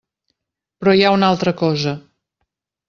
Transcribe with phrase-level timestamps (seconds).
[0.79, 1.97] Però hi ha una altra cosa.